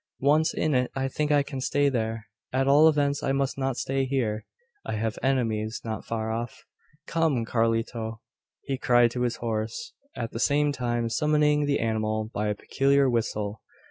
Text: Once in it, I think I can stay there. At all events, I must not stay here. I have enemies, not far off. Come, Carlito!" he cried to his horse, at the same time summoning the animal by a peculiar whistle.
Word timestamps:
Once 0.21 0.51
in 0.51 0.73
it, 0.73 0.89
I 0.95 1.07
think 1.07 1.31
I 1.31 1.43
can 1.43 1.61
stay 1.61 1.87
there. 1.87 2.25
At 2.51 2.67
all 2.67 2.87
events, 2.89 3.21
I 3.21 3.33
must 3.33 3.55
not 3.59 3.77
stay 3.77 4.05
here. 4.05 4.47
I 4.83 4.93
have 4.95 5.19
enemies, 5.21 5.79
not 5.85 6.05
far 6.05 6.31
off. 6.31 6.63
Come, 7.05 7.45
Carlito!" 7.45 8.21
he 8.63 8.79
cried 8.79 9.11
to 9.11 9.21
his 9.21 9.35
horse, 9.35 9.93
at 10.15 10.31
the 10.31 10.39
same 10.39 10.71
time 10.71 11.07
summoning 11.07 11.67
the 11.67 11.79
animal 11.79 12.31
by 12.33 12.47
a 12.47 12.55
peculiar 12.55 13.07
whistle. 13.11 13.61